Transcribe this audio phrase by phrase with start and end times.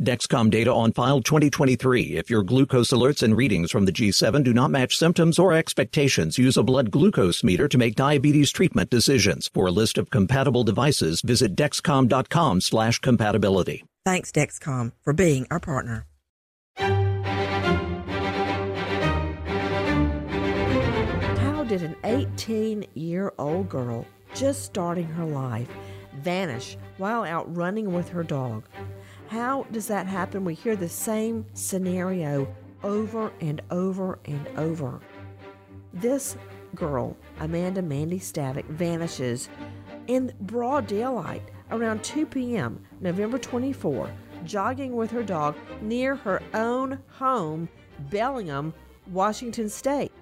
[0.00, 2.16] Dexcom data on file 2023.
[2.16, 6.38] If your glucose alerts and readings from the G7 do not match symptoms or expectations,
[6.38, 9.50] use a blood glucose meter to make diabetes treatment decisions.
[9.52, 13.84] For a list of compatible devices, visit dexcom.com slash compatibility.
[14.04, 16.06] Thanks, Dexcom, for being our partner.
[21.40, 25.68] How did an 18 year old girl just starting her life
[26.22, 28.62] vanish while out running with her dog?
[29.28, 30.42] How does that happen?
[30.42, 32.48] We hear the same scenario
[32.82, 35.00] over and over and over.
[35.92, 36.36] This
[36.74, 39.50] girl, Amanda Mandy Stavik, vanishes
[40.06, 44.10] in broad daylight around 2 p.m., November 24,
[44.44, 47.68] jogging with her dog near her own home,
[48.10, 48.72] Bellingham,
[49.08, 50.12] Washington State.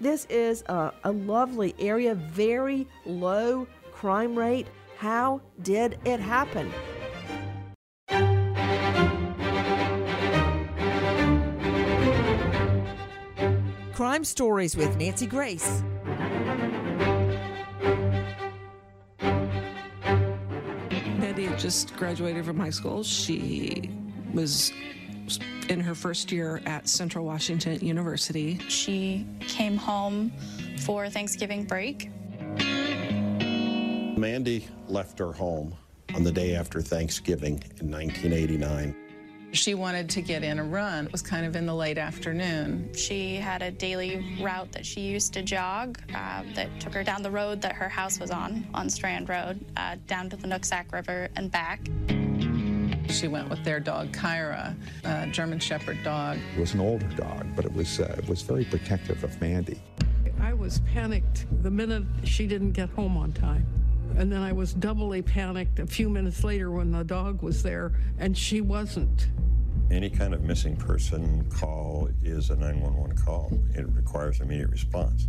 [0.00, 4.68] This is a, a lovely area, very low crime rate.
[4.96, 6.72] How did it happen?
[13.94, 15.84] Crime Stories with Nancy Grace.
[21.20, 23.04] Mandy had just graduated from high school.
[23.04, 23.88] She
[24.32, 24.72] was
[25.68, 28.58] in her first year at Central Washington University.
[28.68, 30.32] She came home
[30.80, 32.10] for Thanksgiving break.
[34.18, 35.72] Mandy left her home
[36.16, 39.03] on the day after Thanksgiving in 1989.
[39.54, 41.06] She wanted to get in a run.
[41.06, 42.92] It was kind of in the late afternoon.
[42.92, 47.22] She had a daily route that she used to jog uh, that took her down
[47.22, 50.92] the road that her house was on, on Strand Road, uh, down to the Nooksack
[50.92, 51.80] River and back.
[53.08, 56.38] She went with their dog Kyra, a German Shepherd dog.
[56.56, 59.80] It was an older dog, but it was uh, it was very protective of Mandy.
[60.40, 63.64] I was panicked the minute she didn't get home on time.
[64.16, 67.92] And then I was doubly panicked a few minutes later when the dog was there
[68.18, 69.28] and she wasn't.
[69.90, 73.52] Any kind of missing person call is a 911 call.
[73.74, 75.28] It requires immediate response.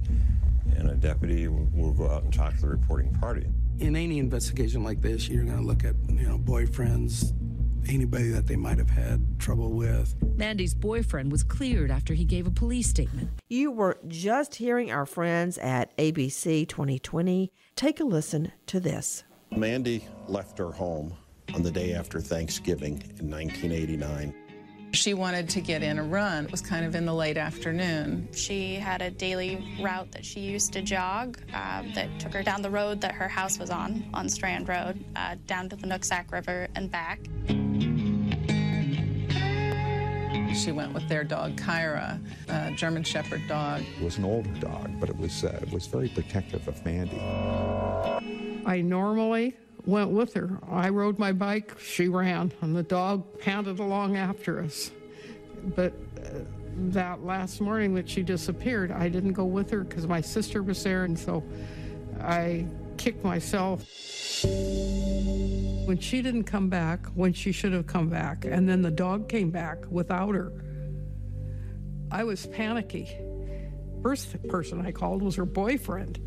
[0.78, 3.48] And a deputy will go out and talk to the reporting party.
[3.80, 7.34] In any investigation like this, you're going to look at, you know, boyfriends,
[7.88, 10.16] anybody that they might have had trouble with.
[10.36, 13.30] Mandy's boyfriend was cleared after he gave a police statement.
[13.50, 17.52] You were just hearing our friends at ABC 2020.
[17.76, 19.24] Take a listen to this.
[19.56, 21.14] Mandy left her home
[21.54, 24.34] on the day after Thanksgiving in 1989.
[24.92, 26.46] She wanted to get in a run.
[26.46, 28.30] It was kind of in the late afternoon.
[28.32, 32.62] She had a daily route that she used to jog uh, that took her down
[32.62, 36.32] the road that her house was on, on Strand Road, uh, down to the Nooksack
[36.32, 37.20] River and back.
[40.56, 43.84] She went with their dog Kyra, a German Shepherd dog.
[44.00, 47.20] It was an older dog, but it was uh, it was very protective of Mandy.
[48.66, 50.60] I normally went with her.
[50.70, 54.92] I rode my bike, she ran, and the dog panted along after us.
[55.76, 56.40] But uh,
[56.76, 60.82] that last morning that she disappeared, I didn't go with her because my sister was
[60.84, 61.44] there, and so
[62.22, 62.66] I
[62.98, 63.86] kicked myself.
[65.86, 69.30] When she didn't come back, when she should have come back, and then the dog
[69.30, 70.52] came back without her,
[72.12, 73.16] I was panicky.
[74.02, 76.20] First person I called was her boyfriend.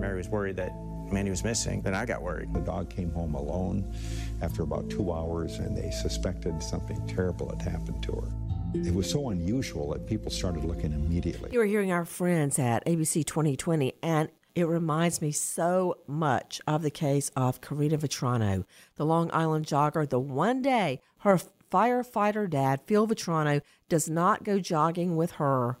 [0.00, 0.72] Mary was worried that
[1.12, 1.82] Mandy was missing.
[1.82, 2.52] Then I got worried.
[2.52, 3.94] The dog came home alone
[4.42, 8.28] after about two hours, and they suspected something terrible had happened to her.
[8.74, 11.50] It was so unusual that people started looking immediately.
[11.52, 14.28] You were hearing our friends at ABC 2020, and
[14.58, 18.64] it reminds me so much of the case of Karina Vetrano,
[18.96, 20.08] the Long Island jogger.
[20.08, 21.40] The one day her
[21.70, 25.78] firefighter dad, Phil Vetrano, does not go jogging with her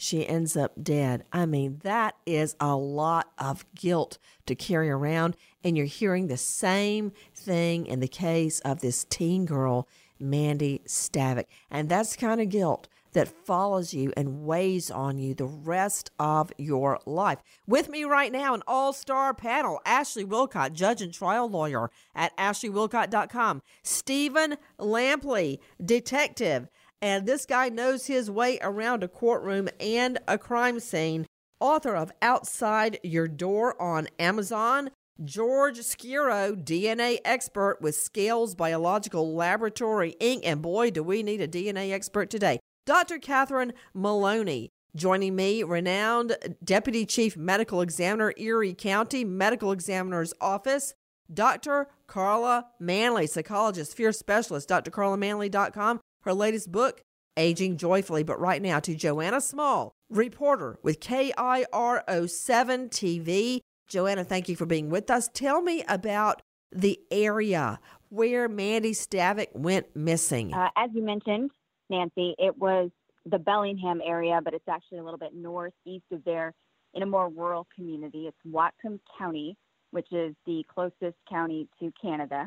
[0.00, 1.24] she ends up dead.
[1.32, 5.36] I mean, that is a lot of guilt to carry around.
[5.64, 9.88] And you're hearing the same thing in the case of this teen girl,
[10.20, 11.46] Mandy Stavik.
[11.68, 16.52] And that's kind of guilt that follows you and weighs on you the rest of
[16.58, 17.38] your life.
[17.66, 22.36] With me right now, an all star panel Ashley Wilcott, judge and trial lawyer at
[22.36, 26.68] ashleywilcott.com, Stephen Lampley, detective
[27.00, 31.26] and this guy knows his way around a courtroom and a crime scene.
[31.60, 34.90] Author of Outside Your Door on Amazon,
[35.24, 40.40] George Schiro, DNA expert with Scales Biological Laboratory Inc.
[40.44, 42.60] And boy, do we need a DNA expert today.
[42.88, 43.18] Dr.
[43.18, 44.70] Catherine Maloney.
[44.96, 50.94] Joining me, renowned Deputy Chief Medical Examiner, Erie County Medical Examiner's Office,
[51.30, 51.88] Dr.
[52.06, 56.00] Carla Manley, psychologist, fear specialist, drcarlamanley.com.
[56.22, 57.02] Her latest book,
[57.36, 58.22] Aging Joyfully.
[58.22, 63.60] But right now to Joanna Small, reporter with KIRO 7 TV.
[63.86, 65.28] Joanna, thank you for being with us.
[65.34, 66.40] Tell me about
[66.72, 70.54] the area where Mandy Stavik went missing.
[70.54, 71.50] Uh, as you mentioned,
[71.90, 72.90] Nancy, it was
[73.26, 76.54] the Bellingham area, but it's actually a little bit northeast of there
[76.94, 78.26] in a more rural community.
[78.26, 79.56] It's Whatcom County,
[79.90, 82.46] which is the closest county to Canada.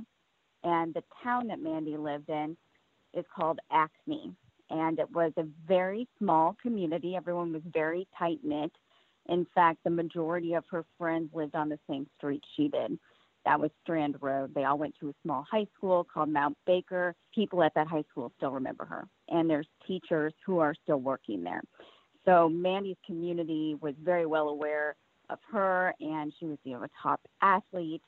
[0.63, 2.55] And the town that Mandy lived in
[3.13, 4.33] is called Acme.
[4.69, 7.15] And it was a very small community.
[7.15, 8.71] Everyone was very tight knit.
[9.27, 12.97] In fact, the majority of her friends lived on the same street she did.
[13.45, 14.53] That was Strand Road.
[14.53, 17.15] They all went to a small high school called Mount Baker.
[17.33, 19.07] People at that high school still remember her.
[19.31, 21.61] And there's teachers who are still working there.
[22.25, 24.95] So Mandy's community was very well aware
[25.29, 28.01] of her, and she was you know, a top athlete.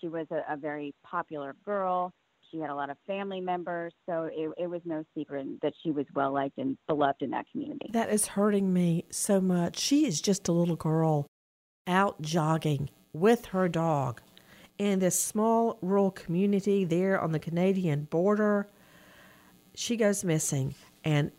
[0.00, 2.12] She was a, a very popular girl.
[2.50, 5.92] She had a lot of family members, so it, it was no secret that she
[5.92, 7.90] was well liked and beloved in that community.
[7.92, 9.78] That is hurting me so much.
[9.78, 11.26] She is just a little girl
[11.86, 14.20] out jogging with her dog
[14.78, 18.66] in this small rural community there on the Canadian border.
[19.80, 20.74] She goes missing,
[21.04, 21.32] and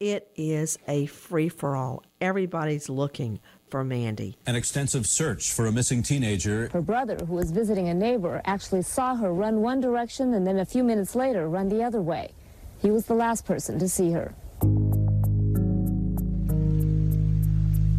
[0.00, 2.02] it is a free for all.
[2.22, 4.38] Everybody's looking for Mandy.
[4.46, 6.70] An extensive search for a missing teenager.
[6.72, 10.60] Her brother, who was visiting a neighbor, actually saw her run one direction and then
[10.60, 12.32] a few minutes later run the other way.
[12.80, 14.34] He was the last person to see her.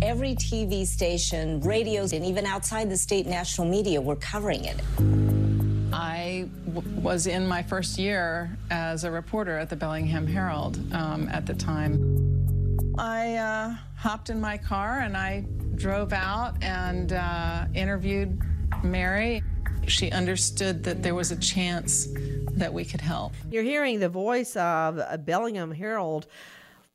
[0.01, 5.42] Every TV station, radios, and even outside the state national media were covering it.
[5.93, 11.45] I was in my first year as a reporter at the Bellingham Herald um, at
[11.45, 12.95] the time.
[12.97, 15.45] I uh, hopped in my car and I
[15.75, 18.41] drove out and uh, interviewed
[18.83, 19.43] Mary.
[19.85, 22.07] She understood that there was a chance
[22.53, 23.33] that we could help.
[23.51, 26.25] You're hearing the voice of Bellingham Herald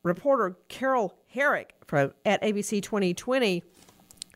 [0.03, 3.63] reporter Carol Herrick from, at ABC 2020.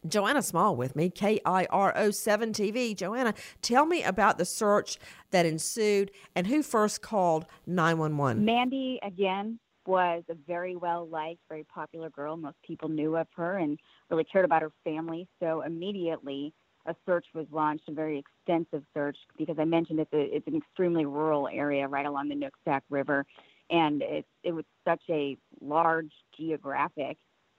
[0.07, 2.95] Joanna Small with me, KIRO 7 TV.
[2.95, 4.97] Joanna, tell me about the search
[5.31, 8.43] that ensued and who first called 911.
[8.43, 12.37] Mandy, again, was a very well liked, very popular girl.
[12.37, 13.79] Most people knew of her and
[14.09, 15.27] really cared about her family.
[15.41, 16.53] So immediately
[16.85, 20.55] a search was launched, a very extensive search, because I mentioned it's, a, it's an
[20.55, 23.25] extremely rural area right along the Nooksack River.
[23.69, 27.17] And it, it was such a large geographic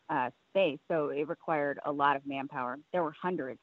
[0.09, 2.79] uh, space, so it required a lot of manpower.
[2.93, 3.61] There were hundreds,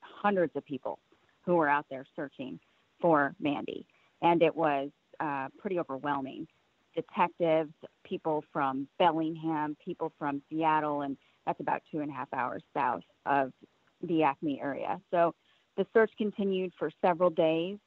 [0.00, 0.98] hundreds of people
[1.44, 2.58] who were out there searching
[3.00, 3.86] for Mandy,
[4.22, 6.46] and it was uh, pretty overwhelming
[6.94, 7.72] detectives,
[8.04, 13.02] people from Bellingham, people from Seattle, and that's about two and a half hours south
[13.26, 13.52] of
[14.02, 15.00] the Acme area.
[15.10, 15.34] So
[15.76, 17.78] the search continued for several days.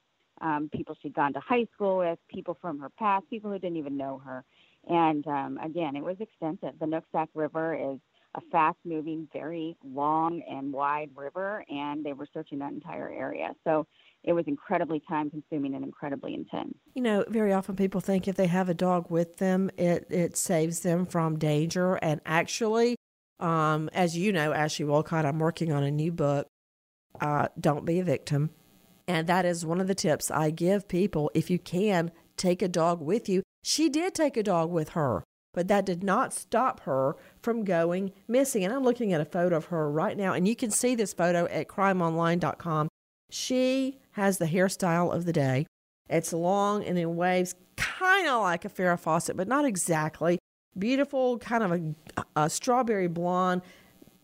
[0.42, 3.78] Um, people she'd gone to high school with, people from her past, people who didn't
[3.78, 4.44] even know her.
[4.88, 6.80] And um, again, it was extensive.
[6.80, 8.00] The Nooksack River is
[8.36, 13.54] a fast moving, very long and wide river, and they were searching that entire area.
[13.64, 13.88] So
[14.24, 16.76] it was incredibly time consuming and incredibly intense.
[16.94, 20.36] You know, very often people think if they have a dog with them, it, it
[20.36, 21.96] saves them from danger.
[21.96, 22.96] And actually,
[23.40, 26.48] um, as you know, Ashley Wilcott, I'm working on a new book,
[27.22, 28.50] uh, Don't Be a Victim.
[29.08, 31.32] And that is one of the tips I give people.
[31.34, 33.44] If you can, take a dog with you.
[33.68, 35.24] She did take a dog with her
[35.56, 38.64] but that did not stop her from going missing.
[38.64, 41.14] And I'm looking at a photo of her right now, and you can see this
[41.14, 42.90] photo at crimeonline.com.
[43.32, 45.66] She has the hairstyle of the day.
[46.10, 50.38] It's long and in waves, kind of like a Farrah Fawcett, but not exactly.
[50.78, 53.62] Beautiful, kind of a, a strawberry blonde,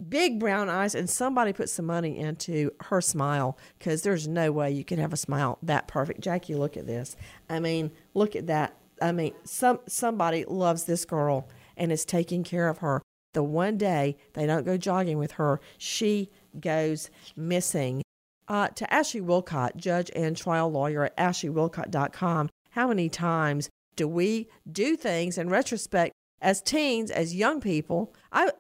[0.09, 4.69] big brown eyes, and somebody put some money into her smile because there's no way
[4.69, 6.19] you can have a smile that perfect.
[6.19, 7.15] Jackie, look at this.
[7.49, 12.43] I mean, look at that I mean, some somebody loves this girl and is taking
[12.43, 13.01] care of her.
[13.33, 16.29] the one day they don't go jogging with her, she
[16.59, 18.03] goes missing.
[18.47, 24.49] Uh, to Ashley Wilcott, judge and trial lawyer at ashleywilcott.com, how many times do we
[24.69, 28.13] do things in retrospect as teens, as young people?
[28.33, 28.51] I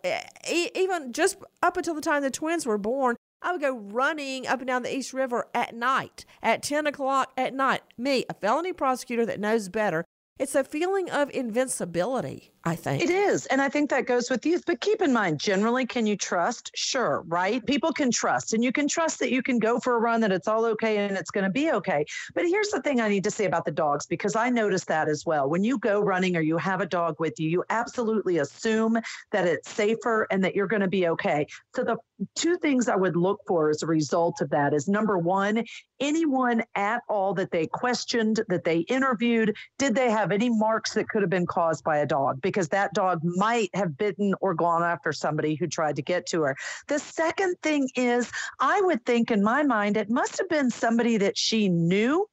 [0.49, 4.59] even just up until the time the twins were born, I would go running up
[4.59, 7.81] and down the East River at night, at 10 o'clock at night.
[7.97, 10.05] Me, a felony prosecutor that knows better,
[10.41, 13.03] it's a feeling of invincibility, I think.
[13.03, 13.45] It is.
[13.45, 14.63] And I think that goes with youth.
[14.65, 16.71] But keep in mind, generally, can you trust?
[16.73, 17.63] Sure, right?
[17.63, 18.55] People can trust.
[18.55, 20.97] And you can trust that you can go for a run, that it's all okay
[20.97, 22.05] and it's going to be okay.
[22.33, 25.07] But here's the thing I need to say about the dogs, because I noticed that
[25.09, 25.47] as well.
[25.47, 28.99] When you go running or you have a dog with you, you absolutely assume
[29.31, 31.45] that it's safer and that you're going to be okay.
[31.75, 31.97] So the
[32.33, 35.65] two things I would look for as a result of that is number one,
[35.99, 41.09] anyone at all that they questioned, that they interviewed, did they have any marks that
[41.09, 42.41] could have been caused by a dog?
[42.41, 46.41] Because that dog might have bitten or gone after somebody who tried to get to
[46.43, 46.55] her.
[46.87, 51.17] The second thing is, I would think in my mind, it must have been somebody
[51.17, 52.27] that she knew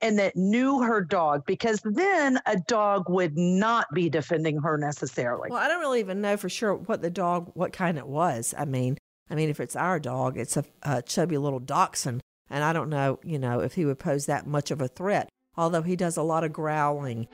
[0.00, 5.48] and that knew her dog because then a dog would not be defending her necessarily.
[5.50, 8.54] Well, I don't really even know for sure what the dog, what kind it was.
[8.56, 8.98] I mean,
[9.30, 12.20] I mean, if it's our dog, it's a, a chubby little dachshund,
[12.50, 15.30] and I don't know, you know, if he would pose that much of a threat.
[15.56, 17.28] Although he does a lot of growling.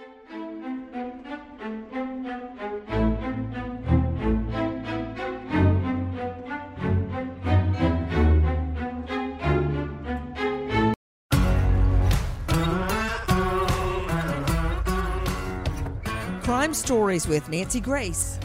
[16.43, 18.39] Crime Stories with Nancy Grace.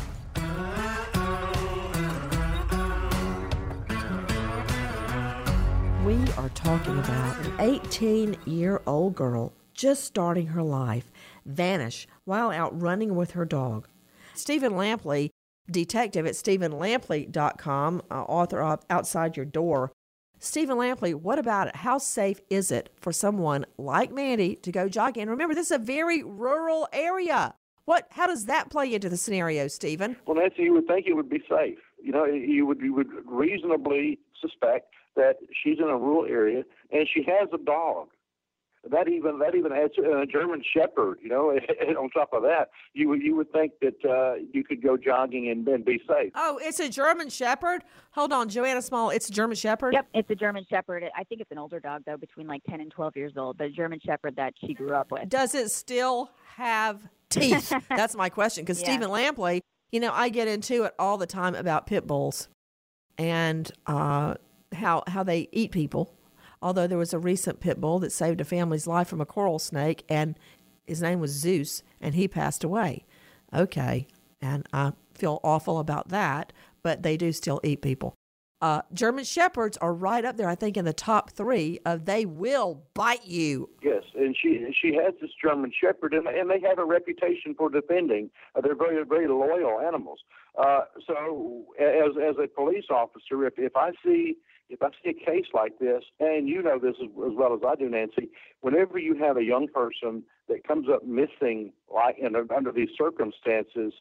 [6.05, 11.11] We are talking about an 18 year old girl just starting her life
[11.45, 13.87] vanish while out running with her dog.
[14.33, 15.29] Stephen Lampley,
[15.69, 19.91] detective at stephenlampley.com, uh, author of Outside Your Door.
[20.39, 21.75] Stephen Lampley, what about it?
[21.77, 25.23] How safe is it for someone like Mandy to go jogging?
[25.23, 27.55] And remember, this is a very rural area.
[27.85, 28.07] What?
[28.11, 30.17] How does that play into the scenario, Stephen?
[30.25, 31.77] Well, Nancy, you would think it would be safe.
[32.01, 37.07] You know, you would you would reasonably suspect that she's in a rural area and
[37.11, 38.09] she has a dog.
[38.91, 41.17] That even that even adds a German Shepherd.
[41.21, 41.49] You know,
[41.87, 44.95] and on top of that, you would you would think that uh, you could go
[44.97, 46.31] jogging and, and be safe.
[46.35, 47.83] Oh, it's a German Shepherd.
[48.11, 49.09] Hold on, Joanna Small.
[49.09, 49.93] It's a German Shepherd.
[49.93, 51.03] Yep, it's a German Shepherd.
[51.15, 53.57] I think it's an older dog though, between like ten and twelve years old.
[53.57, 55.29] But a German Shepherd that she grew up with.
[55.29, 57.73] Does it still have teeth?
[57.89, 58.63] That's my question.
[58.63, 58.85] Because Yeah.
[58.85, 59.61] Stephen Lampley,
[59.91, 62.49] you know, I get into it all the time about pit bulls
[63.17, 64.35] and uh,
[64.73, 66.11] how how they eat people.
[66.61, 69.59] Although there was a recent pit bull that saved a family's life from a coral
[69.59, 70.37] snake, and
[70.85, 73.05] his name was Zeus, and he passed away.
[73.53, 74.07] Okay,
[74.41, 78.15] and I feel awful about that, but they do still eat people.
[78.61, 82.25] Uh, German Shepherds are right up there, I think, in the top three of they
[82.25, 83.69] will bite you.
[83.83, 87.69] Yes, and she she has this German Shepherd, and, and they have a reputation for
[87.69, 88.31] defending.
[88.55, 90.19] Uh, they're very very loyal animals.
[90.57, 94.37] Uh, so, as as a police officer, if if I see
[94.69, 97.61] if I see a case like this, and you know this as, as well as
[97.67, 98.29] I do, Nancy,
[98.61, 103.93] whenever you have a young person that comes up missing, like in, under these circumstances,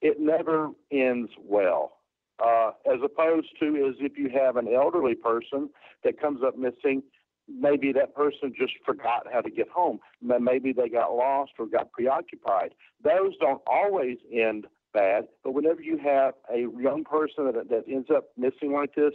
[0.00, 1.98] it never ends well.
[2.44, 5.70] Uh, as opposed to is if you have an elderly person
[6.02, 7.02] that comes up missing,
[7.48, 9.98] maybe that person just forgot how to get home.
[10.20, 12.74] Maybe they got lost or got preoccupied.
[13.02, 18.08] Those don't always end bad, but whenever you have a young person that, that ends
[18.14, 19.12] up missing like this,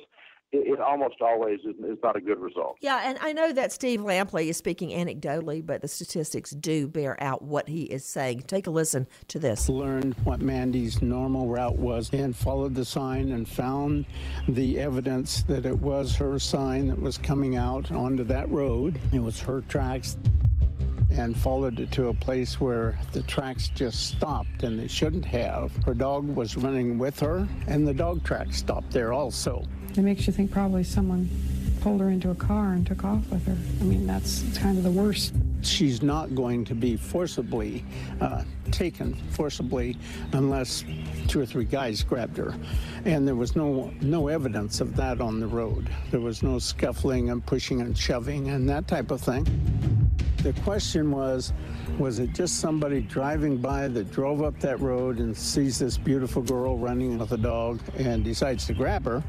[0.51, 2.77] it, it almost always is, is not a good result.
[2.82, 7.22] Yeah, and I know that Steve Lampley is speaking anecdotally, but the statistics do bear
[7.22, 8.44] out what he is saying.
[8.48, 9.68] Take a listen to this.
[9.68, 14.06] Learned what Mandy's normal route was and followed the sign and found
[14.48, 19.00] the evidence that it was her sign that was coming out onto that road.
[19.12, 20.18] It was her tracks
[21.12, 25.75] and followed it to a place where the tracks just stopped and they shouldn't have.
[25.84, 29.63] Her dog was running with her and the dog tracks stopped there also.
[29.98, 31.27] It makes you think probably someone
[31.82, 33.58] pulled her into a car and took off with her.
[33.82, 35.34] I mean, that's kind of the worst.
[35.63, 37.84] She's not going to be forcibly
[38.22, 39.98] uh, taken forcibly
[40.34, 40.84] unless
[41.27, 42.54] two or three guys grabbed her,
[43.06, 45.89] and there was no no evidence of that on the road.
[46.12, 49.48] There was no scuffling and pushing and shoving and that type of thing.
[50.44, 51.54] The question was,
[51.98, 56.44] was it just somebody driving by that drove up that road and sees this beautiful
[56.44, 59.24] girl running with a dog and decides to grab her?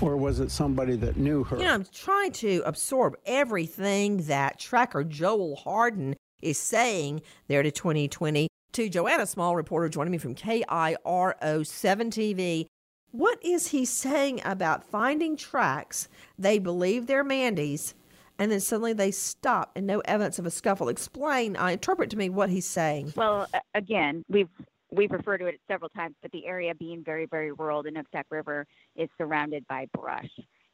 [0.00, 1.56] Or was it somebody that knew her?
[1.58, 7.70] You know, I'm trying to absorb everything that tracker Joel Hardin is saying there to
[7.70, 8.48] 2020.
[8.72, 12.66] to Joanna Small, reporter joining me from KIRO 7 TV.
[13.10, 17.94] What is he saying about finding tracks they believe they're Mandy's
[18.38, 20.88] and then suddenly they stop and no evidence of a scuffle?
[20.88, 23.12] Explain, uh, interpret to me what he's saying.
[23.16, 24.48] Well, again, we've
[24.90, 28.24] we've referred to it several times, but the area being very, very rural, the Nooksack
[28.30, 28.66] River
[28.96, 30.30] is surrounded by brush.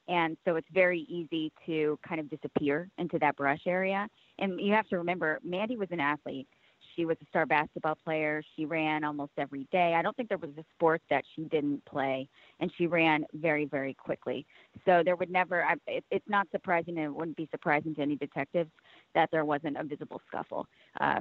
[0.09, 4.09] And so it's very easy to kind of disappear into that brush area.
[4.39, 6.47] And you have to remember, Mandy was an athlete.
[6.95, 8.43] She was a star basketball player.
[8.55, 9.95] She ran almost every day.
[9.95, 12.29] I don't think there was a sport that she didn't play,
[12.61, 14.47] and she ran very, very quickly.
[14.85, 15.65] So there would never.
[15.65, 18.71] I, it, it's not surprising, and it wouldn't be surprising to any detectives
[19.15, 20.67] that there wasn't a visible scuffle.
[21.01, 21.21] Uh,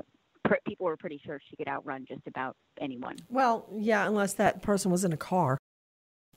[0.65, 3.17] people were pretty sure she could outrun just about anyone.
[3.29, 5.57] Well, yeah, unless that person was in a car.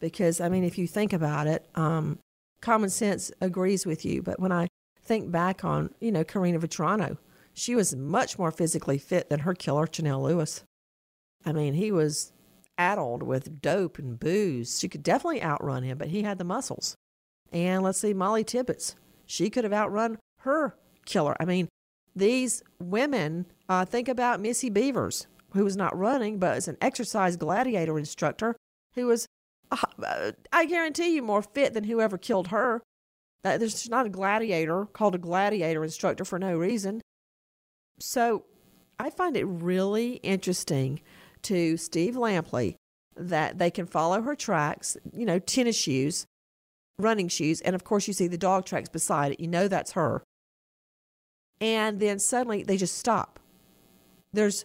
[0.00, 2.18] Because, I mean, if you think about it, um,
[2.60, 4.22] common sense agrees with you.
[4.22, 4.68] But when I
[5.02, 7.18] think back on, you know, Karina Vetrano,
[7.52, 10.62] she was much more physically fit than her killer, Chanel Lewis.
[11.44, 12.32] I mean, he was
[12.76, 14.78] addled with dope and booze.
[14.78, 16.94] She could definitely outrun him, but he had the muscles.
[17.52, 18.94] And let's see, Molly Tibbetts,
[19.26, 21.34] she could have outrun her killer.
[21.40, 21.68] I mean,
[22.14, 27.36] these women, uh, think about Missy Bevers, who was not running, but is an exercise
[27.36, 28.56] gladiator instructor
[28.94, 29.26] who was,
[29.70, 32.82] uh, I guarantee you, more fit than whoever killed her.
[33.44, 37.00] Uh, there's not a gladiator called a gladiator instructor for no reason.
[38.00, 38.44] So
[38.98, 41.00] I find it really interesting
[41.42, 42.76] to Steve Lampley
[43.16, 46.26] that they can follow her tracks, you know, tennis shoes,
[46.98, 49.40] running shoes, and of course you see the dog tracks beside it.
[49.40, 50.22] You know that's her.
[51.60, 53.40] And then suddenly they just stop.
[54.32, 54.64] There's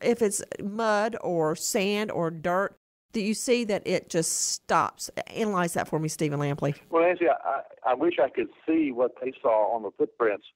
[0.00, 2.76] if it's mud or sand or dirt,
[3.12, 5.10] that you see that it just stops.
[5.28, 6.74] Analyze that for me, Stephen Lampley.
[6.90, 10.46] Well, Nancy, I, I wish I could see what they saw on the footprints.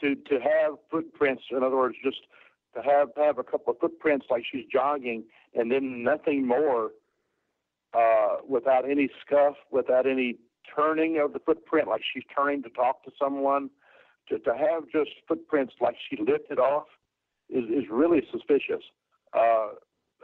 [0.00, 2.18] To to have footprints, in other words, just
[2.74, 6.90] to have have a couple of footprints like she's jogging, and then nothing more,
[7.94, 10.36] uh, without any scuff, without any
[10.74, 13.70] turning of the footprint, like she's turning to talk to someone.
[14.28, 16.86] To to have just footprints like she lifted off
[17.50, 18.82] is is really suspicious.
[19.32, 19.68] Uh,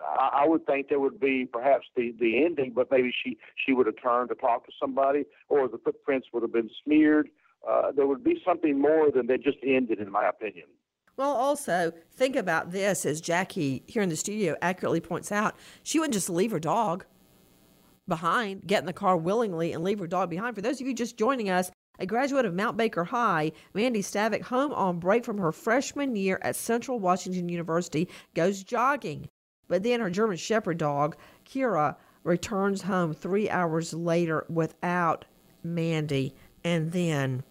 [0.03, 3.73] I, I would think there would be perhaps the the ending, but maybe she she
[3.73, 7.29] would have turned to talk to somebody, or the footprints would have been smeared.
[7.69, 10.67] Uh, there would be something more than they just ended, in my opinion.
[11.17, 15.55] Well, also think about this as Jackie here in the studio accurately points out.
[15.83, 17.05] She wouldn't just leave her dog
[18.09, 20.57] behind, get in the car willingly, and leave her dog behind.
[20.57, 24.43] For those of you just joining us, a graduate of Mount Baker High, Mandy Stavik,
[24.43, 29.29] home on break from her freshman year at Central Washington University, goes jogging.
[29.69, 35.25] But then her German Shepherd dog, Kira, returns home three hours later without
[35.63, 36.35] Mandy.
[36.65, 37.43] And then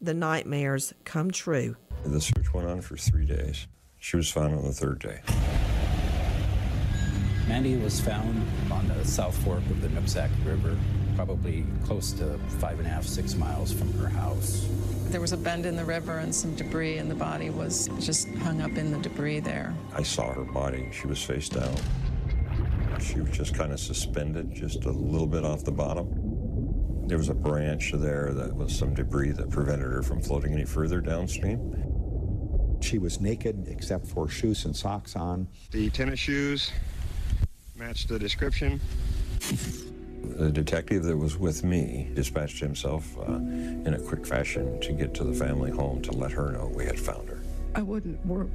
[0.00, 1.76] the nightmares come true.
[2.04, 3.66] The search went on for three days.
[3.98, 5.20] She was found on the third day.
[7.48, 10.76] Mandy was found on the South Fork of the Nooksack River,
[11.14, 14.68] probably close to five and a half, six miles from her house.
[15.08, 18.28] There was a bend in the river and some debris, and the body was just
[18.36, 19.74] hung up in the debris there.
[19.94, 20.88] I saw her body.
[20.92, 21.76] She was face down.
[23.00, 27.06] She was just kind of suspended, just a little bit off the bottom.
[27.06, 30.64] There was a branch there that was some debris that prevented her from floating any
[30.64, 32.78] further downstream.
[32.80, 35.48] She was naked except for shoes and socks on.
[35.70, 36.70] The tennis shoes
[37.76, 38.80] matched the description.
[40.24, 45.14] The detective that was with me dispatched himself uh, in a quick fashion to get
[45.14, 47.40] to the family home to let her know we had found her.
[47.74, 48.48] I wouldn't wor-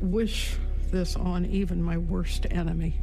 [0.00, 0.56] wish
[0.90, 2.94] this on even my worst enemy.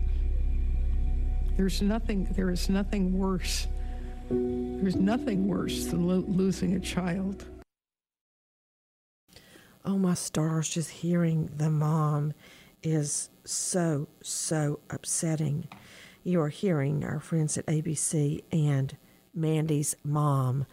[1.55, 3.67] There's nothing, there is nothing worse.
[4.29, 7.45] There's nothing worse than lo- losing a child.
[9.85, 12.33] Oh, my stars, just hearing the mom
[12.83, 15.67] is so, so upsetting.
[16.27, 18.97] You are hearing our friends at ABC and
[19.33, 20.65] Mandy's mom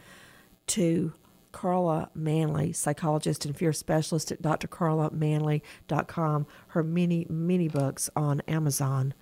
[0.67, 1.13] to
[1.53, 9.15] Carla Manley, psychologist and fear specialist at drcarlamanley.com, her many, many books on Amazon.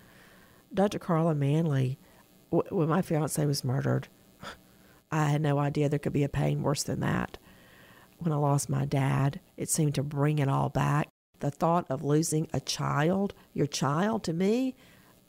[0.73, 0.99] Dr.
[0.99, 1.99] Carla Manley,
[2.49, 4.09] when my fiance was murdered,
[5.12, 7.37] I had no idea there could be a pain worse than that.
[8.16, 11.09] When I lost my dad, it seemed to bring it all back.
[11.40, 14.75] The thought of losing a child, your child, to me,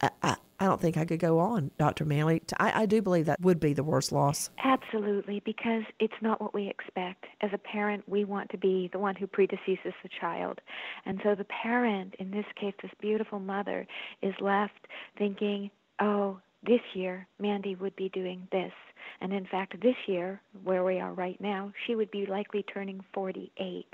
[0.02, 2.06] I, I don't think I could go on, Dr.
[2.06, 2.42] Manley.
[2.58, 4.50] I, I do believe that would be the worst loss.
[4.64, 7.26] Absolutely, because it's not what we expect.
[7.42, 10.62] As a parent, we want to be the one who predeceases the child.
[11.06, 13.86] And so the parent, in this case, this beautiful mother,
[14.22, 15.70] is left thinking,
[16.02, 18.72] oh, this year, Mandy would be doing this.
[19.20, 23.02] And in fact, this year, where we are right now, she would be likely turning
[23.14, 23.86] 48.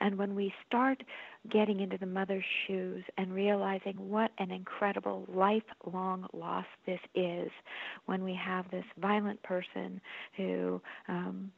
[0.00, 1.02] And when we start
[1.50, 7.50] getting into the mother's shoes and realizing what an incredible lifelong loss this is,
[8.06, 10.00] when we have this violent person
[10.36, 11.50] who, um,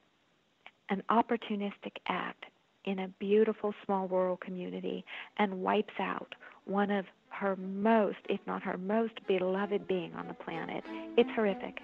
[0.90, 2.44] an opportunistic act
[2.84, 5.04] in a beautiful small rural community
[5.36, 10.34] and wipes out one of her most, if not her most beloved being on the
[10.34, 10.82] planet.
[11.16, 11.78] It's horrific.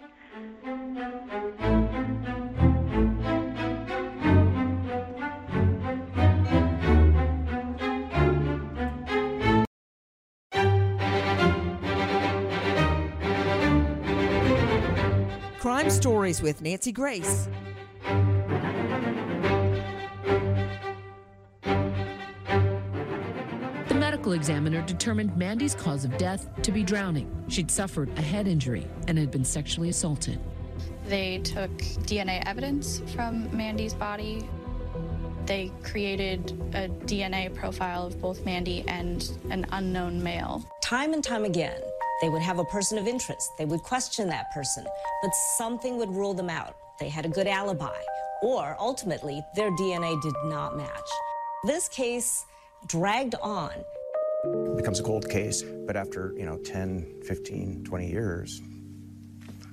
[15.84, 17.46] Crime Stories with Nancy Grace.
[23.88, 27.30] The medical examiner determined Mandy's cause of death to be drowning.
[27.48, 30.40] She'd suffered a head injury and had been sexually assaulted.
[31.06, 31.70] They took
[32.06, 34.48] DNA evidence from Mandy's body.
[35.44, 40.64] They created a DNA profile of both Mandy and an unknown male.
[40.82, 41.78] Time and time again,
[42.24, 43.52] they would have a person of interest.
[43.58, 44.86] They would question that person,
[45.20, 46.74] but something would rule them out.
[46.98, 48.00] They had a good alibi,
[48.42, 51.10] or ultimately, their DNA did not match.
[51.64, 52.46] This case
[52.86, 53.72] dragged on.
[54.44, 58.62] It becomes a cold case, but after, you know, 10, 15, 20 years,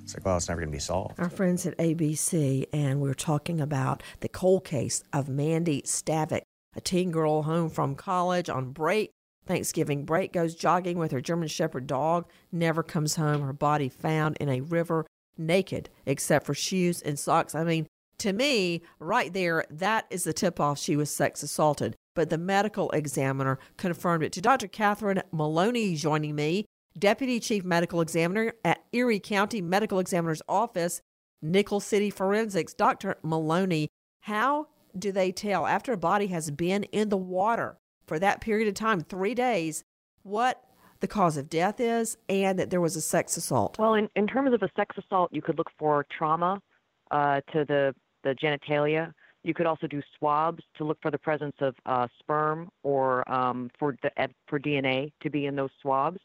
[0.04, 1.22] it's like, well, it's never going to be solved.
[1.22, 6.42] Our friends at ABC, and we're talking about the cold case of Mandy Stavik,
[6.76, 9.12] a teen girl home from college on break.
[9.46, 14.38] Thanksgiving break goes jogging with her German Shepherd dog, never comes home, her body found
[14.38, 15.06] in a river
[15.38, 17.56] naked except for shoes and socks.
[17.56, 17.88] I mean,
[18.20, 21.96] to me, right there, that is the tip off she was sex assaulted.
[22.14, 24.32] But the medical examiner confirmed it.
[24.34, 24.68] To Dr.
[24.68, 26.66] Catherine Maloney joining me,
[26.98, 31.02] Deputy Chief Medical Examiner at Erie County Medical Examiner's Office,
[31.42, 32.74] Nickel City Forensics.
[32.74, 33.16] Dr.
[33.24, 33.88] Maloney,
[34.22, 38.68] how do they tell after a body has been in the water for that period
[38.68, 39.84] of time, three days,
[40.24, 40.64] what
[41.00, 43.78] the cause of death is and that there was a sex assault?
[43.80, 46.62] Well, in, in terms of a sex assault, you could look for trauma
[47.10, 49.12] uh, to the, the genitalia.
[49.44, 53.72] You could also do swabs to look for the presence of uh, sperm or um,
[53.80, 54.12] for the
[54.48, 56.20] for DNA to be in those swabs.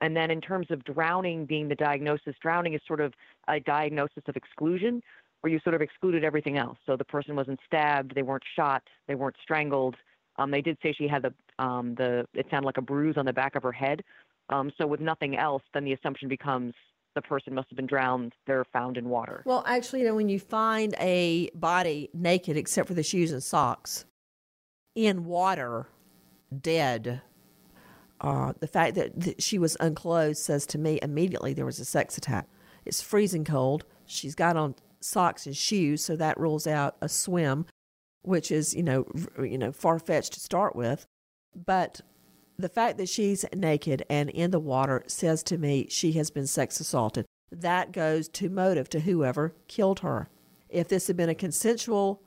[0.00, 3.12] And then in terms of drowning being the diagnosis, drowning is sort of
[3.48, 5.02] a diagnosis of exclusion,
[5.40, 6.78] where you sort of excluded everything else.
[6.86, 9.96] So the person wasn't stabbed, they weren't shot, they weren't strangled.
[10.38, 13.26] Um, they did say she had the um, the it sounded like a bruise on
[13.26, 14.02] the back of her head.
[14.50, 16.74] Um, so with nothing else, then the assumption becomes
[17.14, 18.32] the person must have been drowned.
[18.46, 19.42] They're found in water.
[19.44, 23.42] Well, actually, you know, when you find a body naked except for the shoes and
[23.42, 24.04] socks
[24.94, 25.88] in water,
[26.60, 27.20] dead,
[28.20, 31.84] uh, the fact that, that she was unclothed says to me immediately there was a
[31.84, 32.46] sex attack.
[32.84, 33.84] It's freezing cold.
[34.06, 37.66] She's got on socks and shoes, so that rules out a swim,
[38.22, 39.06] which is you know
[39.38, 41.06] you know far fetched to start with.
[41.54, 42.00] But
[42.58, 46.46] the fact that she's naked and in the water says to me she has been
[46.46, 47.26] sex assaulted.
[47.50, 50.28] That goes to motive to whoever killed her.
[50.68, 52.22] If this had been a consensual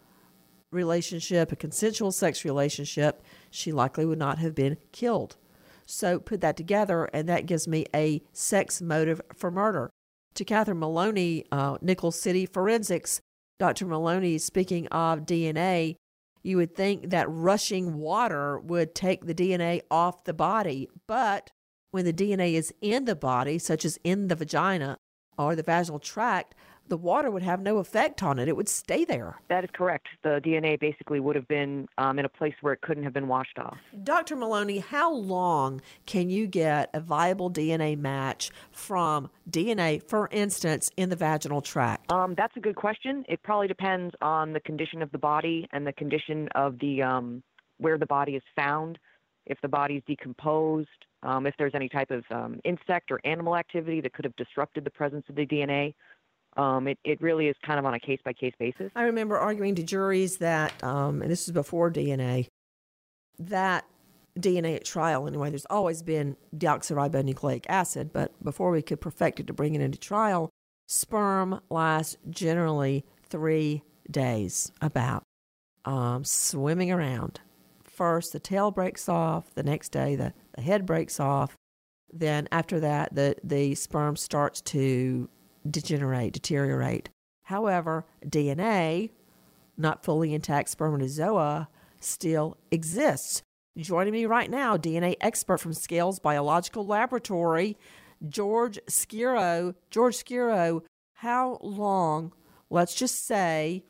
[0.72, 5.38] relationship, a consensual sex relationship, she likely would not have been killed.
[5.86, 9.90] So put that together, and that gives me a sex motive for murder.
[10.36, 13.20] To Catherine Maloney, uh, Nickel City Forensics,
[13.62, 13.86] Dr.
[13.86, 15.96] Maloney, speaking of DNA,
[16.42, 21.52] you would think that rushing water would take the DNA off the body, but
[21.92, 24.98] when the DNA is in the body, such as in the vagina
[25.38, 26.56] or the vaginal tract,
[26.92, 28.50] the water would have no effect on it.
[28.50, 29.40] It would stay there.
[29.48, 30.08] That is correct.
[30.24, 33.30] The DNA basically would have been um, in a place where it couldn't have been
[33.30, 33.78] washed off.
[34.04, 34.36] Dr.
[34.36, 41.08] Maloney, how long can you get a viable DNA match from DNA, for instance, in
[41.08, 42.12] the vaginal tract?
[42.12, 43.24] Um, that's a good question.
[43.30, 47.42] It probably depends on the condition of the body and the condition of the um,
[47.78, 49.00] where the body is found.
[49.46, 50.90] If the body is decomposed,
[51.24, 54.84] um, if there's any type of um, insect or animal activity that could have disrupted
[54.84, 55.94] the presence of the DNA.
[56.58, 58.92] Um, it, it really is kind of on a case by case basis.
[58.96, 62.48] I remember arguing to juries that, um, and this is before DNA,
[63.40, 63.86] that
[64.38, 69.48] DNA at trial, anyway, there's always been deoxyribonucleic acid, but before we could perfect it
[69.48, 70.50] to bring it into trial,
[70.88, 75.24] sperm lasts generally three days about
[75.86, 77.40] um, swimming around.
[77.84, 81.56] First, the tail breaks off, the next day, the, the head breaks off.
[82.12, 85.30] Then, after that, the, the sperm starts to
[85.70, 87.10] degenerate, deteriorate.
[87.44, 89.12] However, DNA,
[89.78, 91.70] not fully intact spermatozoa,
[92.00, 93.44] still exists.
[93.78, 97.78] Joining me right now, DNA expert from Scales Biological Laboratory,
[98.28, 99.76] George Schiro.
[99.90, 100.82] George Schiro,
[101.14, 102.34] how long,
[102.70, 103.84] let's just say,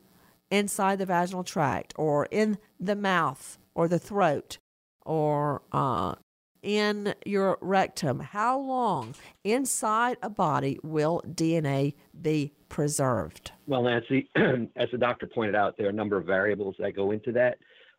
[0.52, 4.58] inside the vaginal tract or in the mouth or the throat
[5.06, 6.16] or uh,
[6.62, 13.52] in your rectum, how long inside a body will DNA be preserved?
[13.68, 14.30] Well, Nancy,
[14.76, 17.58] as the doctor pointed out, there are a number of variables that go into that.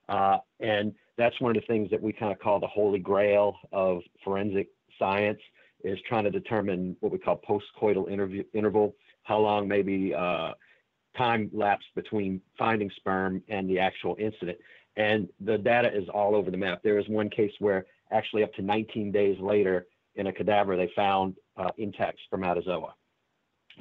[0.09, 3.57] Uh, and that's one of the things that we kind of call the holy grail
[3.73, 5.41] of forensic science
[5.85, 8.95] is trying to determine what we call postcoital interview, interval,
[9.25, 10.53] how long maybe uh,
[11.17, 14.59] time lapse between finding sperm and the actual incident.
[14.97, 16.83] And the data is all over the map.
[16.83, 20.91] There is one case where actually up to 19 days later in a cadaver, they
[20.95, 22.95] found uh, intact spermatozoa.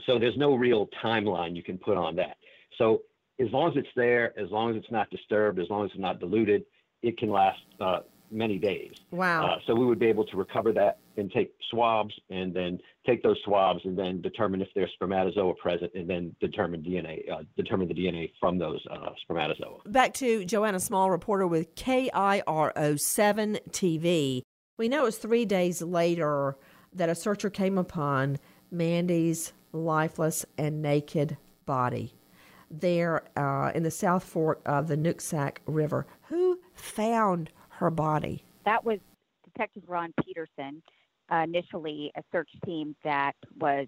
[0.05, 2.37] So there's no real timeline you can put on that.
[2.77, 3.01] So
[3.39, 5.99] as long as it's there, as long as it's not disturbed, as long as it's
[5.99, 6.63] not diluted,
[7.01, 7.99] it can last uh,
[8.31, 8.93] many days.
[9.11, 9.45] Wow.
[9.45, 13.21] Uh, so we would be able to recover that and take swabs and then take
[13.23, 17.87] those swabs and then determine if there's spermatozoa present and then determine DNA, uh, determine
[17.87, 19.79] the DNA from those uh, spermatozoa.
[19.85, 24.41] Back to Joanna Small, reporter with KIRO 7 TV.
[24.77, 26.57] We know it was three days later
[26.93, 28.37] that a searcher came upon
[28.71, 32.13] Mandy's lifeless and naked body
[32.69, 36.07] there uh, in the South Fork of the Nooksack River.
[36.29, 38.43] Who found her body?
[38.63, 38.99] That was
[39.43, 40.81] Detective Ron Peterson,
[41.31, 43.87] uh, initially a search team that was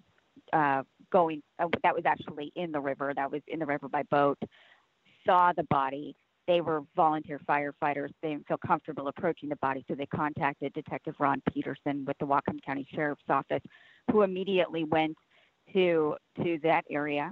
[0.52, 4.02] uh, going, uh, that was actually in the river, that was in the river by
[4.10, 4.38] boat,
[5.24, 6.16] saw the body.
[6.46, 8.10] They were volunteer firefighters.
[8.20, 12.26] They didn't feel comfortable approaching the body, so they contacted Detective Ron Peterson with the
[12.26, 13.62] Whatcom County Sheriff's Office,
[14.10, 15.16] who immediately went
[15.72, 17.30] to to that area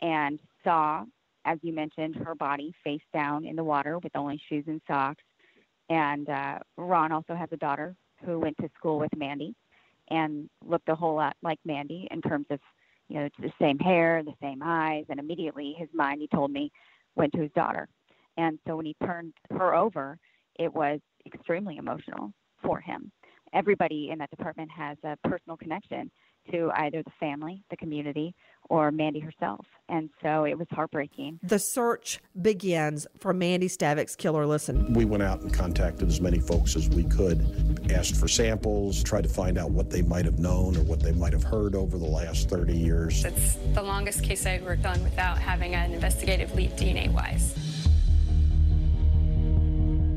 [0.00, 1.04] and saw,
[1.44, 5.24] as you mentioned, her body face down in the water with only shoes and socks.
[5.92, 9.54] And uh, Ron also has a daughter who went to school with Mandy
[10.08, 12.60] and looked a whole lot like Mandy in terms of,
[13.08, 15.04] you know, the same hair, the same eyes.
[15.10, 16.72] And immediately his mind, he told me,
[17.14, 17.88] went to his daughter.
[18.38, 20.16] And so when he turned her over,
[20.58, 23.12] it was extremely emotional for him.
[23.52, 26.10] Everybody in that department has a personal connection
[26.50, 28.34] to either the family, the community,
[28.68, 29.66] or Mandy herself.
[29.88, 31.40] And so it was heartbreaking.
[31.42, 34.46] The search begins for Mandy Stavick's killer.
[34.46, 34.94] Listen.
[34.94, 39.24] We went out and contacted as many folks as we could, asked for samples, tried
[39.24, 41.98] to find out what they might have known or what they might have heard over
[41.98, 43.24] the last 30 years.
[43.24, 47.54] It's the longest case I'd worked on without having an investigative lead DNA wise.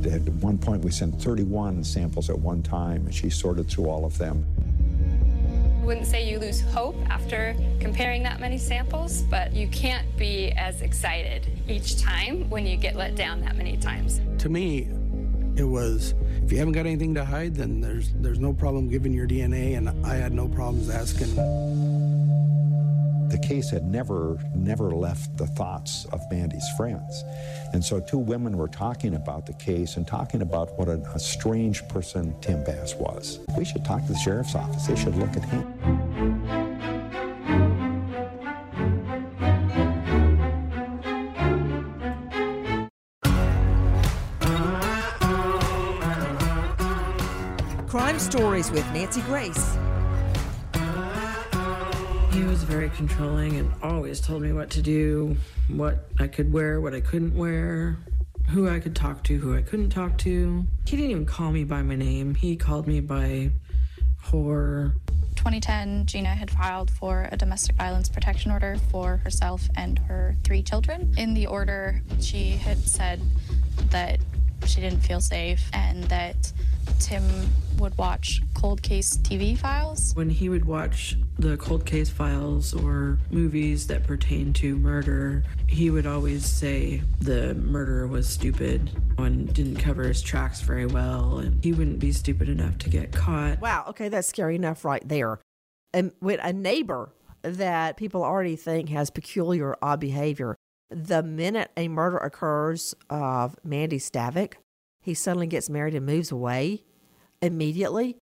[0.05, 4.05] At one point, we sent 31 samples at one time, and she sorted through all
[4.05, 4.45] of them
[5.85, 10.81] wouldn't say you lose hope after comparing that many samples, but you can't be as
[10.81, 14.19] excited each time when you get let down that many times.
[14.39, 14.89] To me,
[15.55, 19.13] it was if you haven't got anything to hide, then there's there's no problem giving
[19.13, 22.14] your DNA, and I had no problems asking.
[23.29, 27.23] The case had never never left the thoughts of Mandy's friends,
[27.73, 31.19] and so two women were talking about the case and talking about what a, a
[31.19, 33.39] strange person Tim Bass was.
[33.57, 34.87] We should talk to the sheriff's office.
[34.87, 36.65] They should look at him.
[47.87, 49.77] Crime Stories with Nancy Grace.
[52.35, 55.37] He was very controlling and always told me what to do,
[55.69, 57.97] what I could wear, what I couldn't wear,
[58.49, 60.65] who I could talk to, who I couldn't talk to.
[60.85, 62.35] He didn't even call me by my name.
[62.35, 63.51] He called me by
[64.21, 64.95] whore.
[65.37, 70.61] 2010, Gina had filed for a domestic violence protection order for herself and her three
[70.61, 71.13] children.
[71.17, 73.21] In the order, she had said
[73.91, 74.19] that
[74.65, 76.51] she didn't feel safe and that
[76.99, 77.23] Tim
[77.77, 80.13] would watch cold case TV files.
[80.15, 85.89] When he would watch the cold case files or movies that pertain to murder, he
[85.89, 91.63] would always say the murderer was stupid and didn't cover his tracks very well, and
[91.63, 93.59] he wouldn't be stupid enough to get caught.
[93.59, 95.39] Wow, okay, that's scary enough right there.
[95.93, 100.55] And with a neighbor that people already think has peculiar odd behavior,
[100.89, 104.53] the minute a murder occurs of Mandy Stavik,
[105.01, 106.83] he suddenly gets married and moves away
[107.41, 108.17] immediately.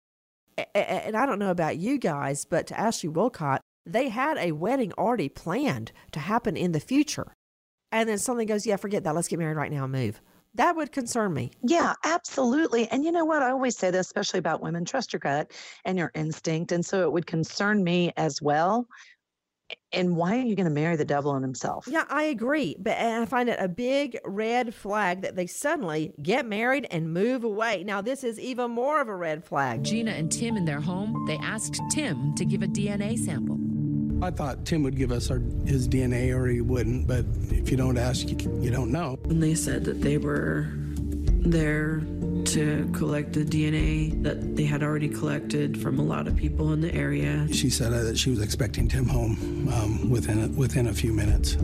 [0.76, 4.94] And I don't know about you guys, but to Ashley Wilcott, they had a wedding
[4.94, 7.34] already planned to happen in the future.
[7.92, 9.16] And then something goes, yeah, forget that.
[9.16, 10.22] Let's get married right now and move.
[10.56, 11.52] That would concern me.
[11.64, 12.88] Yeah, absolutely.
[12.90, 13.42] And you know what?
[13.42, 15.52] I always say this, especially about women trust your gut
[15.84, 16.72] and your instinct.
[16.72, 18.88] And so it would concern me as well
[19.92, 21.88] and why are you going to marry the devil in himself?
[21.88, 22.76] Yeah, I agree.
[22.80, 27.44] But I find it a big red flag that they suddenly get married and move
[27.44, 27.84] away.
[27.84, 29.84] Now, this is even more of a red flag.
[29.84, 33.60] Gina and Tim in their home, they asked Tim to give a DNA sample.
[34.24, 37.76] I thought Tim would give us our, his DNA or he wouldn't, but if you
[37.76, 39.20] don't ask, you, you don't know.
[39.26, 40.70] When they said that they were
[41.44, 42.02] there
[42.46, 46.82] to collect the DNA that they had already collected from a lot of people in
[46.82, 47.48] the area.
[47.52, 51.14] She said uh, that she was expecting Tim home um, within a, within a few
[51.14, 51.58] minutes.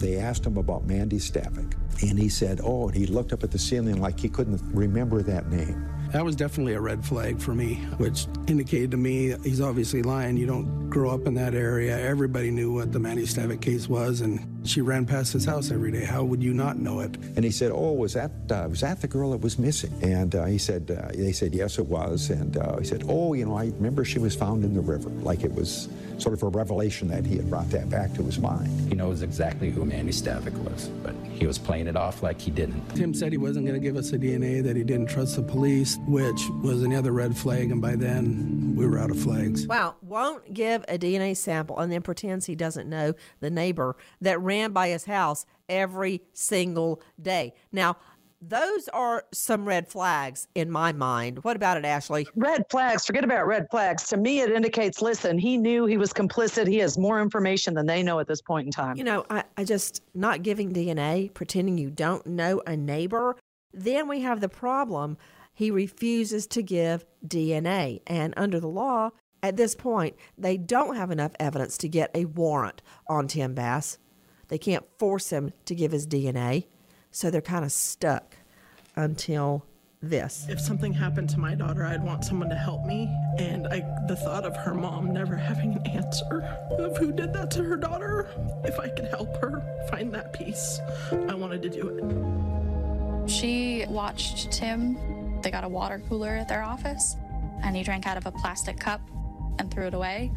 [0.00, 3.50] They asked him about Mandy Stavik, and he said, "Oh," and he looked up at
[3.50, 5.86] the ceiling like he couldn't remember that name.
[6.12, 10.36] That was definitely a red flag for me, which indicated to me he's obviously lying.
[10.36, 11.96] You don't grow up in that area.
[11.96, 15.92] Everybody knew what the Mandy Stavik case was, and she ran past his house every
[15.92, 16.04] day.
[16.04, 17.16] How would you not know it?
[17.36, 20.34] And he said, "Oh, was that uh, was that the girl that was missing?" And
[20.34, 23.44] uh, he said, uh, "They said yes, it was." And uh, he said, "Oh, you
[23.44, 25.88] know, I remember she was found in the river." Like it was
[26.20, 28.68] sort of a revelation that he had brought that back to his mind.
[28.88, 32.50] He knows exactly who Mandy Stavik was, but he was playing it off like he
[32.50, 32.86] didn't.
[32.94, 35.42] Tim said he wasn't going to give us a DNA, that he didn't trust the
[35.42, 39.66] police, which was another red flag, and by then we were out of flags.
[39.66, 44.40] Wow, won't give a DNA sample and then pretends he doesn't know the neighbor that
[44.40, 47.54] ran by his house every single day.
[47.72, 47.96] Now,
[48.40, 51.44] those are some red flags in my mind.
[51.44, 52.26] What about it, Ashley?
[52.34, 54.04] Red flags, forget about red flags.
[54.08, 56.66] To me, it indicates listen, he knew he was complicit.
[56.66, 58.96] He has more information than they know at this point in time.
[58.96, 63.36] You know, I, I just not giving DNA, pretending you don't know a neighbor.
[63.74, 65.18] Then we have the problem.
[65.52, 68.00] He refuses to give DNA.
[68.06, 69.10] And under the law,
[69.42, 73.98] at this point, they don't have enough evidence to get a warrant on Tim Bass.
[74.48, 76.66] They can't force him to give his DNA.
[77.10, 78.36] So they're kind of stuck
[78.96, 79.64] until
[80.02, 80.46] this.
[80.48, 83.08] If something happened to my daughter, I'd want someone to help me.
[83.38, 86.42] And I, the thought of her mom never having an answer
[86.78, 88.28] of who did that to her daughter,
[88.64, 90.80] if I could help her find that peace,
[91.28, 93.30] I wanted to do it.
[93.30, 95.40] She watched Tim.
[95.42, 97.16] They got a water cooler at their office,
[97.62, 99.00] and he drank out of a plastic cup
[99.58, 100.32] and threw it away.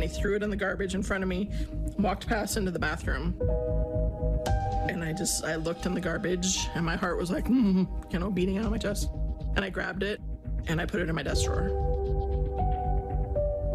[0.00, 1.50] He threw it in the garbage in front of me,
[1.98, 3.34] walked past into the bathroom.
[5.04, 8.18] And I just, I looked in the garbage and my heart was like, mm, you
[8.18, 9.10] know, beating out of my chest.
[9.54, 10.18] And I grabbed it
[10.66, 11.68] and I put it in my desk drawer.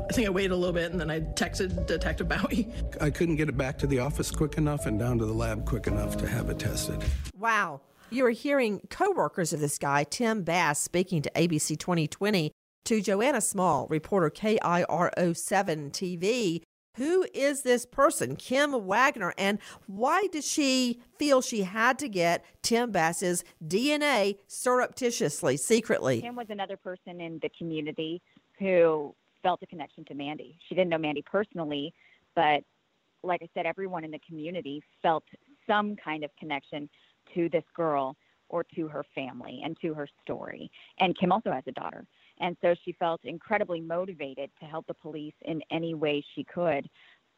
[0.09, 2.73] I think I waited a little bit and then I texted Detective Bowie.
[2.99, 5.67] I couldn't get it back to the office quick enough and down to the lab
[5.67, 7.03] quick enough to have it tested.
[7.37, 7.81] Wow.
[8.09, 12.51] You are hearing co-workers of this guy, Tim Bass, speaking to ABC 2020
[12.85, 16.63] to Joanna Small, reporter KIRO7 TV.
[16.99, 22.43] Who is this person, Kim Wagner, and why did she feel she had to get
[22.61, 26.19] Tim Bass's DNA surreptitiously, secretly?
[26.19, 28.21] Kim was another person in the community
[28.59, 30.57] who felt a connection to Mandy.
[30.67, 31.93] She didn't know Mandy personally,
[32.35, 32.65] but
[33.23, 35.23] like I said, everyone in the community felt
[35.65, 36.89] some kind of connection
[37.33, 38.17] to this girl
[38.49, 40.69] or to her family and to her story.
[40.99, 42.05] And Kim also has a daughter.
[42.39, 46.87] And so she felt incredibly motivated to help the police in any way she could.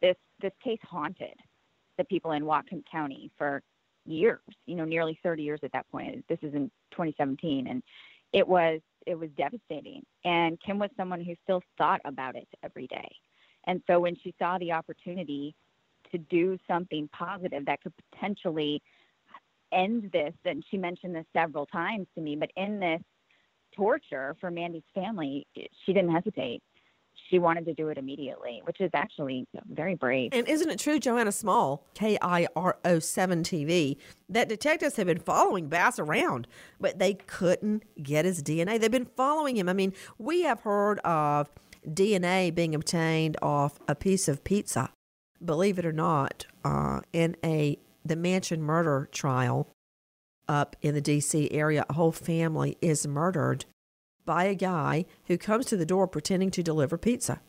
[0.01, 1.35] This this case haunted
[1.97, 3.61] the people in Whatcom County for
[4.05, 6.25] years, you know, nearly 30 years at that point.
[6.27, 7.83] This is in 2017 and
[8.33, 10.03] it was it was devastating.
[10.25, 13.09] And Kim was someone who still thought about it every day.
[13.65, 15.55] And so when she saw the opportunity
[16.11, 18.81] to do something positive that could potentially
[19.71, 23.01] end this, and she mentioned this several times to me, but in this
[23.75, 26.61] torture for Mandy's family, she didn't hesitate.
[27.29, 30.31] She wanted to do it immediately, which is actually very brave.
[30.33, 33.95] And isn't it true, Joanna Small, K I R O 7 TV,
[34.27, 36.47] that detectives have been following Bass around,
[36.79, 38.79] but they couldn't get his DNA?
[38.79, 39.69] They've been following him.
[39.69, 41.49] I mean, we have heard of
[41.87, 44.89] DNA being obtained off a piece of pizza.
[45.43, 49.67] Believe it or not, uh, in a the Mansion murder trial,
[50.51, 53.65] up in the DC area, a whole family is murdered
[54.25, 57.41] by a guy who comes to the door pretending to deliver pizza.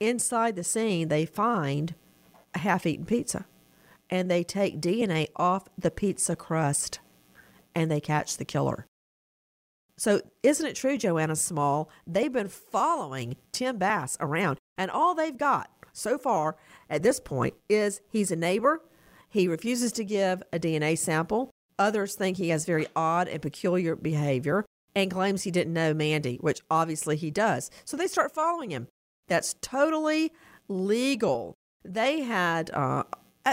[0.00, 1.94] Inside the scene, they find
[2.54, 3.46] a half eaten pizza
[4.10, 7.00] and they take DNA off the pizza crust
[7.74, 8.86] and they catch the killer.
[9.98, 11.88] So, isn't it true, Joanna Small?
[12.06, 16.56] They've been following Tim Bass around, and all they've got so far
[16.90, 18.82] at this point is he's a neighbor.
[19.30, 21.50] He refuses to give a DNA sample.
[21.78, 26.38] Others think he has very odd and peculiar behavior and claims he didn't know Mandy,
[26.40, 27.70] which obviously he does.
[27.84, 28.88] So they start following him.
[29.28, 30.32] That's totally
[30.68, 31.54] legal.
[31.84, 33.04] They had, uh,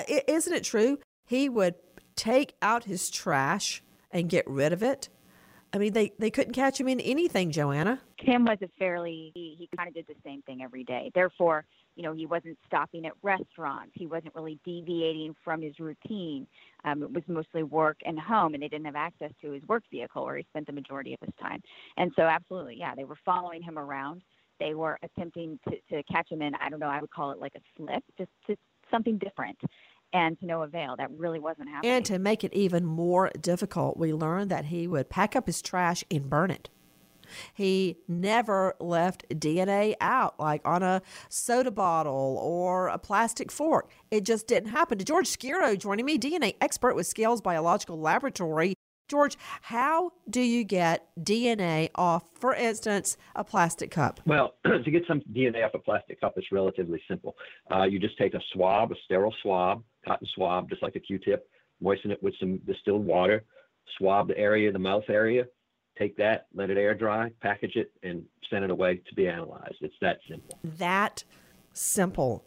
[0.08, 1.00] isn't it true?
[1.26, 1.76] He would
[2.16, 5.10] take out his trash and get rid of it.
[5.74, 8.00] I mean, they, they couldn't catch him in anything, Joanna.
[8.24, 11.12] Tim was a fairly, he, he kind of did the same thing every day.
[11.16, 11.66] Therefore,
[11.96, 13.92] you know, he wasn't stopping at restaurants.
[13.96, 16.46] He wasn't really deviating from his routine.
[16.86, 19.84] Um, it was mostly work and home, and he didn't have access to his work
[19.92, 21.62] vehicle where he spent the majority of his time.
[21.98, 24.22] And so, absolutely, yeah, they were following him around.
[24.60, 27.40] They were attempting to, to catch him in, I don't know, I would call it
[27.40, 28.56] like a slip, just to
[28.92, 29.58] something different.
[30.14, 30.96] And to no avail.
[30.98, 31.92] That really wasn't happening.
[31.92, 35.62] And to make it even more difficult, we learned that he would pack up his
[35.62, 36.70] trash and burn it.
[37.54, 43.90] He never left DNA out, like on a soda bottle or a plastic fork.
[44.12, 44.98] It just didn't happen.
[44.98, 48.76] To George Schiro joining me, DNA expert with Scales Biological Laboratory.
[49.10, 54.22] George, how do you get DNA off, for instance, a plastic cup?
[54.26, 57.36] Well, to get some DNA off a plastic cup, it's relatively simple.
[57.72, 61.48] Uh, you just take a swab, a sterile swab, cotton swab, just like a Q-tip,
[61.82, 63.44] moisten it with some distilled water,
[63.98, 65.46] swab the area, the mouth area,
[65.98, 69.76] take that, let it air dry, package it, and send it away to be analyzed.
[69.82, 70.60] It's that simple.
[70.64, 71.24] That
[71.74, 72.44] simple.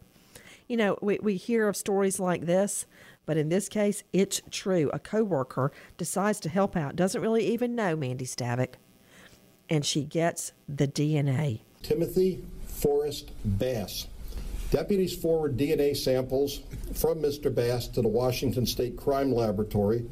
[0.67, 2.85] You know, we, we hear of stories like this,
[3.25, 4.89] but in this case, it's true.
[4.93, 8.75] A coworker decides to help out, doesn't really even know Mandy Stavik,
[9.69, 11.61] and she gets the DNA.
[11.83, 14.07] Timothy Forrest Bass.
[14.69, 16.59] Deputies forward DNA samples
[16.93, 17.53] from Mr.
[17.53, 20.05] Bass to the Washington State Crime Laboratory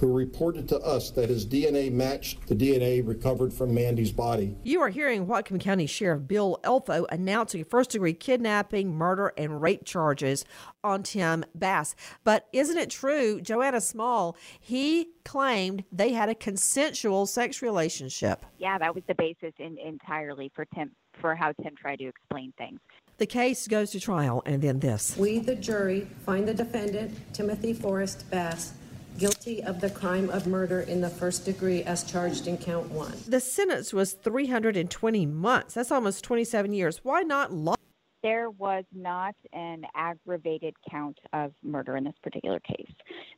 [0.00, 4.54] who reported to us that his DNA matched the DNA recovered from Mandy's body.
[4.62, 9.84] You are hearing Whatcom County Sheriff Bill Elfo announcing first degree kidnapping, murder, and rape
[9.84, 10.44] charges
[10.84, 11.94] on Tim Bass.
[12.24, 18.44] But isn't it true, Joanna Small, he claimed they had a consensual sex relationship?
[18.58, 20.90] Yeah, that was the basis in, entirely for Tim
[21.20, 22.78] for how Tim tried to explain things.
[23.18, 25.16] The case goes to trial, and then this.
[25.16, 28.74] We, the jury, find the defendant, Timothy Forrest Bass,
[29.16, 33.14] guilty of the crime of murder in the first degree as charged in count one.
[33.26, 35.72] The sentence was 320 months.
[35.72, 37.00] That's almost 27 years.
[37.04, 37.78] Why not life?
[38.22, 42.92] There was not an aggravated count of murder in this particular case.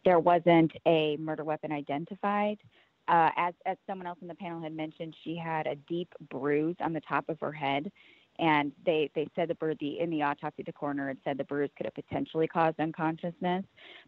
[0.04, 2.58] There wasn't a murder weapon identified.
[3.06, 6.76] Uh, as, as someone else in the panel had mentioned, she had a deep bruise
[6.80, 7.92] on the top of her head
[8.38, 11.44] and they they said the bird the in the autopsy the coroner had said the
[11.44, 13.64] bruise could have potentially caused unconsciousness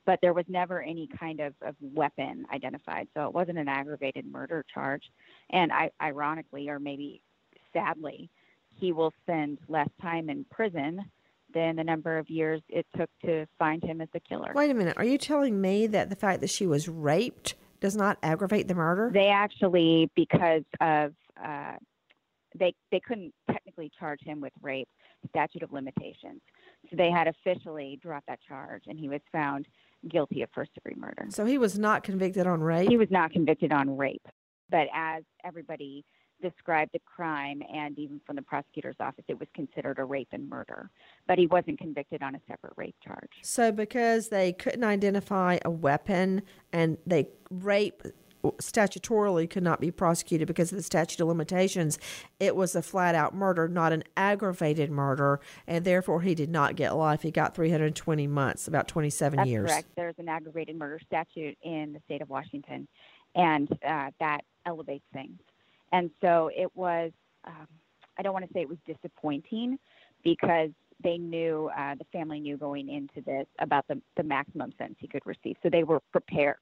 [0.06, 4.26] but there was never any kind of, of weapon identified so it wasn't an aggravated
[4.26, 5.02] murder charge
[5.50, 7.20] and I, ironically or maybe
[7.72, 8.30] sadly
[8.78, 11.04] he will spend less time in prison
[11.52, 14.74] than the number of years it took to find him as the killer Wait a
[14.74, 14.96] minute.
[14.96, 18.74] Are you telling me that the fact that she was raped does not aggravate the
[18.74, 19.10] murder?
[19.12, 21.12] they actually because of
[21.44, 21.74] uh,
[22.58, 24.88] they they couldn't technically charge him with rape
[25.28, 26.40] statute of limitations.
[26.90, 29.66] So they had officially dropped that charge and he was found
[30.08, 31.26] guilty of first degree murder.
[31.30, 32.88] So he was not convicted on rape?
[32.88, 34.26] he was not convicted on rape.
[34.70, 36.04] But as everybody
[36.40, 40.48] described the crime and even from the prosecutor's office it was considered a rape and
[40.48, 40.90] murder.
[41.28, 43.30] But he wasn't convicted on a separate rape charge.
[43.42, 46.42] So because they couldn't identify a weapon
[46.72, 48.02] and they rape
[48.42, 51.98] statutorily could not be prosecuted because of the statute of limitations,
[52.38, 56.76] it was a flat out murder, not an aggravated murder, and therefore he did not
[56.76, 57.22] get life.
[57.22, 59.70] He got 320 months, about 27 That's years.
[59.70, 59.88] correct.
[59.96, 62.88] There's an aggravated murder statute in the state of Washington,
[63.34, 65.38] and uh, that elevates things.
[65.92, 67.10] And so it was,
[67.44, 67.66] um,
[68.18, 69.78] I don't want to say it was disappointing
[70.22, 70.70] because
[71.02, 75.08] they knew, uh, the family knew going into this about the, the maximum sentence he
[75.08, 75.56] could receive.
[75.62, 76.56] So they were prepared.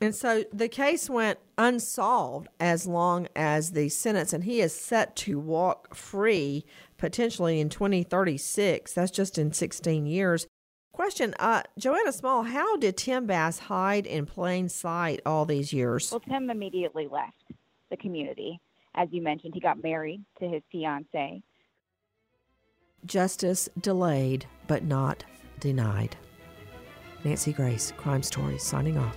[0.00, 5.14] And so the case went unsolved as long as the sentence, and he is set
[5.16, 6.64] to walk free
[6.96, 8.94] potentially in 2036.
[8.94, 10.46] That's just in 16 years.
[10.92, 16.10] Question uh, Joanna Small, how did Tim Bass hide in plain sight all these years?
[16.10, 17.44] Well, Tim immediately left
[17.90, 18.60] the community.
[18.94, 21.42] As you mentioned, he got married to his fiancee.
[23.04, 25.24] Justice delayed, but not
[25.58, 26.16] denied.
[27.24, 29.16] Nancy Grace, Crime Stories, signing off.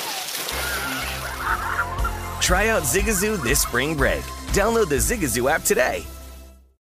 [2.41, 4.23] Try out Zigazoo this spring break.
[4.51, 6.03] Download the Zigazoo app today.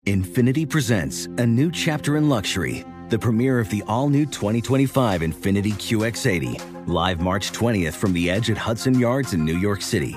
[0.05, 5.73] Infiniti presents a new chapter in luxury, the premiere of the all new 2025 Infiniti
[5.73, 10.17] QX80, live March 20th from the edge at Hudson Yards in New York City,